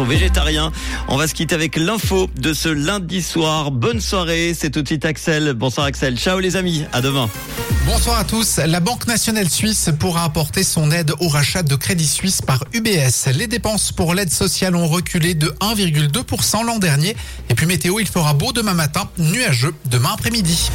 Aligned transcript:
sont 0.00 0.06
végétariens. 0.06 0.72
On 1.08 1.18
va 1.18 1.26
se 1.26 1.34
quitter 1.34 1.54
avec 1.54 1.76
l'info 1.76 2.30
de 2.34 2.54
ce 2.54 2.70
lundi 2.70 3.20
soir. 3.20 3.70
Bonne 3.70 4.00
soirée, 4.00 4.54
c'est 4.58 4.70
tout 4.70 4.80
de 4.80 4.86
suite 4.86 5.04
Axel. 5.04 5.52
Bonsoir 5.52 5.84
Axel. 5.84 6.16
Ciao 6.16 6.38
les 6.38 6.56
amis, 6.56 6.86
à 6.94 7.02
demain. 7.02 7.28
Bonsoir 7.84 8.18
à 8.18 8.24
tous. 8.24 8.56
La 8.64 8.80
Banque 8.80 9.06
nationale 9.06 9.50
suisse 9.50 9.90
pourra 9.98 10.24
apporter 10.24 10.62
son 10.62 10.90
aide 10.90 11.12
au 11.20 11.28
rachat 11.28 11.62
de 11.62 11.74
Crédit 11.74 12.06
Suisse 12.06 12.40
par 12.40 12.64
UBS. 12.72 13.28
Les 13.34 13.46
dépenses 13.46 13.92
pour 13.92 14.14
l'aide 14.14 14.32
sociale 14.32 14.74
ont 14.74 14.88
reculé 14.88 15.34
de 15.34 15.48
1,2% 15.60 16.64
l'an 16.64 16.78
dernier. 16.78 17.14
Et 17.50 17.54
puis 17.54 17.66
météo, 17.66 18.00
il 18.00 18.08
fera 18.08 18.32
beau 18.32 18.52
demain 18.52 18.74
matin, 18.74 19.06
nuageux 19.18 19.74
demain 19.90 20.12
après-midi. 20.14 20.70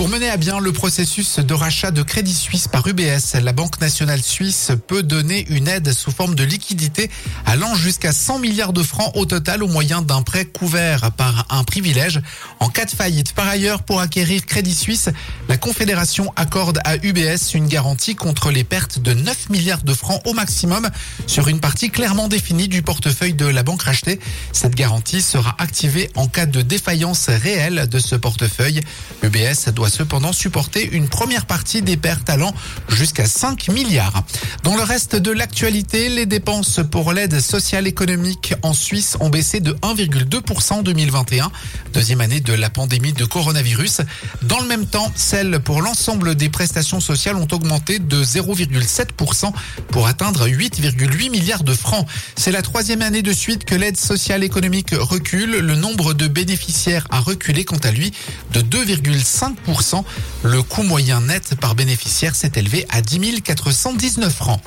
Pour 0.00 0.08
mener 0.08 0.30
à 0.30 0.38
bien 0.38 0.60
le 0.60 0.72
processus 0.72 1.40
de 1.40 1.52
rachat 1.52 1.90
de 1.90 2.02
Crédit 2.02 2.32
Suisse 2.32 2.68
par 2.68 2.86
UBS, 2.86 3.34
la 3.42 3.52
Banque 3.52 3.82
nationale 3.82 4.22
suisse 4.22 4.72
peut 4.86 5.02
donner 5.02 5.44
une 5.50 5.68
aide 5.68 5.92
sous 5.92 6.10
forme 6.10 6.34
de 6.34 6.42
liquidité 6.42 7.10
allant 7.44 7.74
jusqu'à 7.74 8.10
100 8.10 8.38
milliards 8.38 8.72
de 8.72 8.82
francs 8.82 9.12
au 9.14 9.26
total 9.26 9.62
au 9.62 9.68
moyen 9.68 10.00
d'un 10.00 10.22
prêt 10.22 10.46
couvert 10.46 11.12
par 11.12 11.44
un 11.50 11.64
privilège 11.64 12.22
en 12.60 12.70
cas 12.70 12.86
de 12.86 12.92
faillite. 12.92 13.34
Par 13.34 13.46
ailleurs, 13.46 13.82
pour 13.82 14.00
acquérir 14.00 14.46
Crédit 14.46 14.74
Suisse, 14.74 15.10
la 15.50 15.58
Confédération 15.58 16.32
accorde 16.34 16.78
à 16.84 16.96
UBS 16.96 17.52
une 17.52 17.66
garantie 17.66 18.14
contre 18.14 18.50
les 18.50 18.64
pertes 18.64 19.00
de 19.00 19.12
9 19.12 19.50
milliards 19.50 19.82
de 19.82 19.92
francs 19.92 20.22
au 20.24 20.32
maximum 20.32 20.88
sur 21.26 21.48
une 21.48 21.60
partie 21.60 21.90
clairement 21.90 22.28
définie 22.28 22.68
du 22.68 22.80
portefeuille 22.80 23.34
de 23.34 23.44
la 23.44 23.62
banque 23.62 23.82
rachetée. 23.82 24.18
Cette 24.52 24.74
garantie 24.74 25.20
sera 25.20 25.54
activée 25.58 26.08
en 26.14 26.26
cas 26.26 26.46
de 26.46 26.62
défaillance 26.62 27.28
réelle 27.28 27.86
de 27.86 27.98
ce 27.98 28.14
portefeuille. 28.16 28.80
UBS 29.22 29.70
doit 29.74 29.89
cependant 29.90 30.32
supporter 30.32 30.88
une 30.92 31.08
première 31.08 31.44
partie 31.44 31.82
des 31.82 31.96
pertes 31.96 32.30
allant 32.30 32.54
jusqu'à 32.88 33.26
5 33.26 33.68
milliards. 33.68 34.22
Dans 34.62 34.76
le 34.76 34.82
reste 34.82 35.16
de 35.16 35.30
l'actualité, 35.30 36.08
les 36.08 36.26
dépenses 36.26 36.80
pour 36.90 37.12
l'aide 37.12 37.40
sociale 37.40 37.86
économique 37.86 38.54
en 38.62 38.72
Suisse 38.72 39.16
ont 39.20 39.28
baissé 39.28 39.60
de 39.60 39.72
1,2% 39.72 40.72
en 40.72 40.82
2021, 40.82 41.50
deuxième 41.92 42.20
année 42.20 42.40
de 42.40 42.52
la 42.52 42.70
pandémie 42.70 43.12
de 43.12 43.24
coronavirus. 43.24 44.00
Dans 44.42 44.60
le 44.60 44.66
même 44.66 44.86
temps, 44.86 45.10
celles 45.14 45.60
pour 45.60 45.82
l'ensemble 45.82 46.34
des 46.34 46.48
prestations 46.48 47.00
sociales 47.00 47.36
ont 47.36 47.48
augmenté 47.52 47.98
de 47.98 48.22
0,7% 48.22 49.52
pour 49.88 50.06
atteindre 50.06 50.46
8,8 50.48 51.30
milliards 51.30 51.64
de 51.64 51.74
francs. 51.74 52.06
C'est 52.36 52.52
la 52.52 52.62
troisième 52.62 53.02
année 53.02 53.22
de 53.22 53.32
suite 53.32 53.64
que 53.64 53.74
l'aide 53.74 53.96
sociale 53.96 54.44
économique 54.44 54.90
recule. 54.92 55.58
Le 55.58 55.74
nombre 55.74 56.14
de 56.14 56.28
bénéficiaires 56.28 57.06
a 57.10 57.20
reculé 57.20 57.64
quant 57.64 57.78
à 57.82 57.90
lui 57.90 58.12
de 58.52 58.60
2,5%. 58.60 59.79
Le 60.42 60.62
coût 60.62 60.82
moyen 60.82 61.20
net 61.22 61.54
par 61.60 61.74
bénéficiaire 61.74 62.34
s'est 62.34 62.52
élevé 62.56 62.86
à 62.90 63.00
10 63.00 63.40
419 63.42 64.32
francs. 64.32 64.60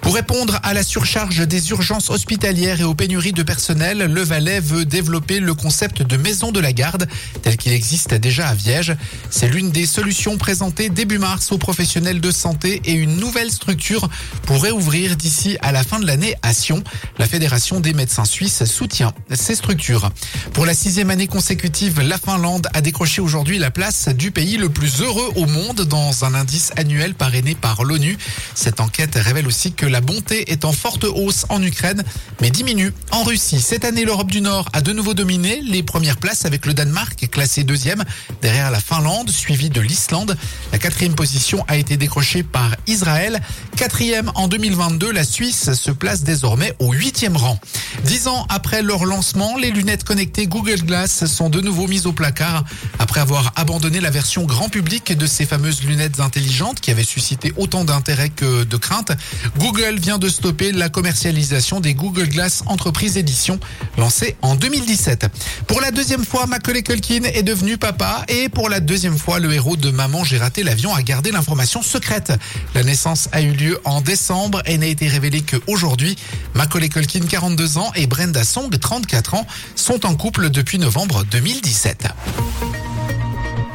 Pour 0.00 0.14
répondre 0.14 0.58
à 0.62 0.74
la 0.74 0.82
surcharge 0.82 1.46
des 1.46 1.70
urgences 1.70 2.10
hospitalières 2.10 2.80
et 2.80 2.84
aux 2.84 2.94
pénuries 2.94 3.32
de 3.32 3.42
personnel, 3.42 3.98
le 3.98 4.22
Valais 4.22 4.60
veut 4.60 4.84
développer 4.84 5.40
le 5.40 5.54
concept 5.54 6.02
de 6.02 6.16
maison 6.16 6.52
de 6.52 6.60
la 6.60 6.72
garde 6.72 7.08
tel 7.42 7.56
qu'il 7.56 7.72
existe 7.72 8.14
déjà 8.14 8.48
à 8.48 8.54
Viège. 8.54 8.96
C'est 9.30 9.48
l'une 9.48 9.70
des 9.70 9.86
solutions 9.86 10.36
présentées 10.36 10.88
début 10.88 11.18
mars 11.18 11.52
aux 11.52 11.58
professionnels 11.58 12.20
de 12.20 12.30
santé 12.30 12.80
et 12.84 12.92
une 12.92 13.16
nouvelle 13.16 13.50
structure 13.50 14.08
pourrait 14.46 14.70
ouvrir 14.70 15.16
d'ici 15.16 15.56
à 15.62 15.72
la 15.72 15.82
fin 15.82 15.98
de 15.98 16.06
l'année 16.06 16.34
à 16.42 16.54
Sion. 16.54 16.82
La 17.18 17.26
Fédération 17.26 17.80
des 17.80 17.92
médecins 17.92 18.24
suisses 18.24 18.64
soutient 18.64 19.12
ces 19.32 19.54
structures. 19.54 20.10
Pour 20.52 20.66
la 20.66 20.74
sixième 20.74 21.10
année 21.10 21.26
consécutive, 21.26 22.00
la 22.00 22.18
Finlande 22.18 22.68
a 22.72 22.80
décroché 22.80 23.20
aujourd'hui 23.20 23.58
la 23.58 23.70
place 23.70 24.08
du 24.08 24.30
pays 24.30 24.49
le 24.56 24.68
plus 24.68 25.00
heureux 25.00 25.30
au 25.36 25.46
monde 25.46 25.82
dans 25.82 26.24
un 26.24 26.34
indice 26.34 26.72
annuel 26.76 27.14
parrainé 27.14 27.54
par 27.54 27.84
l'ONU. 27.84 28.16
Cette 28.54 28.80
enquête 28.80 29.14
révèle 29.14 29.46
aussi 29.46 29.72
que 29.72 29.86
la 29.86 30.00
bonté 30.00 30.50
est 30.52 30.64
en 30.64 30.72
forte 30.72 31.04
hausse 31.04 31.46
en 31.48 31.62
Ukraine, 31.62 32.02
mais 32.40 32.50
diminue 32.50 32.92
en 33.10 33.22
Russie. 33.22 33.60
Cette 33.60 33.84
année, 33.84 34.04
l'Europe 34.04 34.30
du 34.30 34.40
Nord 34.40 34.68
a 34.72 34.80
de 34.80 34.92
nouveau 34.92 35.14
dominé 35.14 35.60
les 35.62 35.82
premières 35.82 36.16
places 36.16 36.44
avec 36.44 36.66
le 36.66 36.74
Danemark 36.74 37.28
classé 37.30 37.64
deuxième 37.64 38.04
derrière 38.42 38.70
la 38.70 38.80
Finlande, 38.80 39.30
suivi 39.30 39.70
de 39.70 39.80
l'Islande. 39.80 40.36
La 40.72 40.78
quatrième 40.78 41.14
position 41.14 41.64
a 41.68 41.76
été 41.76 41.96
décrochée 41.96 42.42
par 42.42 42.76
Israël. 42.86 43.40
Quatrième 43.76 44.30
en 44.34 44.48
2022, 44.48 45.10
la 45.12 45.24
Suisse 45.24 45.72
se 45.72 45.90
place 45.90 46.22
désormais 46.22 46.74
au 46.78 46.92
huitième 46.92 47.36
rang. 47.36 47.58
Dix 48.04 48.28
ans 48.28 48.46
après 48.48 48.82
leur 48.82 49.04
lancement, 49.04 49.56
les 49.56 49.70
lunettes 49.70 50.04
connectées 50.04 50.46
Google 50.46 50.82
Glass 50.82 51.26
sont 51.26 51.50
de 51.50 51.60
nouveau 51.60 51.86
mises 51.86 52.06
au 52.06 52.12
placard 52.12 52.64
après 52.98 53.20
avoir 53.20 53.52
abandonné 53.56 54.00
la 54.00 54.10
version 54.10 54.39
grand 54.44 54.68
public 54.68 55.16
de 55.16 55.26
ces 55.26 55.46
fameuses 55.46 55.82
lunettes 55.82 56.20
intelligentes 56.20 56.80
qui 56.80 56.90
avaient 56.90 57.02
suscité 57.02 57.52
autant 57.56 57.84
d'intérêt 57.84 58.28
que 58.28 58.64
de 58.64 58.76
crainte. 58.76 59.12
Google 59.58 59.98
vient 59.98 60.18
de 60.18 60.28
stopper 60.28 60.72
la 60.72 60.88
commercialisation 60.88 61.80
des 61.80 61.94
Google 61.94 62.28
Glass 62.28 62.62
Entreprise 62.66 63.16
Édition 63.16 63.58
lancée 63.98 64.36
en 64.42 64.56
2017. 64.56 65.26
Pour 65.66 65.80
la 65.80 65.90
deuxième 65.90 66.24
fois, 66.24 66.46
Macaulay 66.46 66.82
Culkin 66.82 67.24
est 67.24 67.42
devenu 67.42 67.78
papa 67.78 68.24
et 68.28 68.48
pour 68.48 68.68
la 68.68 68.80
deuxième 68.80 69.18
fois, 69.18 69.38
le 69.38 69.52
héros 69.52 69.76
de 69.76 69.90
Maman, 69.90 70.24
j'ai 70.24 70.38
raté 70.38 70.62
l'avion 70.62 70.94
a 70.94 71.02
gardé 71.02 71.30
l'information 71.30 71.82
secrète. 71.82 72.32
La 72.74 72.82
naissance 72.82 73.28
a 73.32 73.42
eu 73.42 73.52
lieu 73.52 73.80
en 73.84 74.00
décembre 74.00 74.62
et 74.66 74.78
n'a 74.78 74.86
été 74.86 75.08
révélée 75.08 75.42
qu'aujourd'hui. 75.42 76.16
Macaulay 76.54 76.88
Culkin, 76.88 77.20
42 77.20 77.78
ans 77.78 77.92
et 77.94 78.06
Brenda 78.06 78.44
Song, 78.44 78.70
34 78.70 79.34
ans, 79.34 79.46
sont 79.74 80.06
en 80.06 80.14
couple 80.14 80.50
depuis 80.50 80.78
novembre 80.78 81.24
2017. 81.30 82.08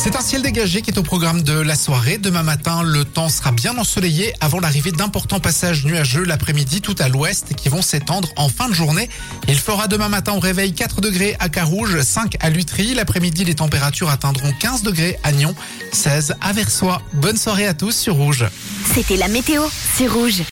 C'est 0.00 0.14
un 0.14 0.20
ciel 0.20 0.42
dégagé 0.42 0.80
qui 0.80 0.92
est 0.92 0.98
au 0.98 1.02
programme 1.02 1.42
de 1.42 1.58
la 1.58 1.74
soirée. 1.74 2.18
Demain 2.18 2.44
matin, 2.44 2.84
le 2.84 3.04
temps 3.04 3.28
sera 3.28 3.50
bien 3.50 3.76
ensoleillé 3.76 4.32
avant 4.40 4.60
l'arrivée 4.60 4.92
d'importants 4.92 5.40
passages 5.40 5.84
nuageux 5.84 6.22
l'après-midi 6.22 6.80
tout 6.80 6.94
à 7.00 7.08
l'ouest 7.08 7.54
qui 7.56 7.68
vont 7.68 7.82
s'étendre 7.82 8.28
en 8.36 8.48
fin 8.48 8.68
de 8.68 8.74
journée. 8.74 9.10
Il 9.48 9.58
fera 9.58 9.88
demain 9.88 10.08
matin 10.08 10.34
au 10.34 10.38
réveil 10.38 10.72
4 10.72 11.00
degrés 11.00 11.34
à 11.40 11.48
Carouge, 11.48 12.00
5 12.00 12.36
à 12.38 12.48
Lutry. 12.48 12.94
L'après-midi, 12.94 13.44
les 13.44 13.56
températures 13.56 14.08
atteindront 14.08 14.52
15 14.60 14.84
degrés 14.84 15.18
à 15.24 15.32
Nyon, 15.32 15.56
16 15.90 16.36
à 16.40 16.52
Versoix. 16.52 17.02
Bonne 17.14 17.36
soirée 17.36 17.66
à 17.66 17.74
tous 17.74 17.90
sur 17.90 18.14
Rouge. 18.14 18.46
C'était 18.94 19.16
la 19.16 19.26
météo, 19.26 19.64
c'est 19.96 20.06
Rouge. 20.06 20.42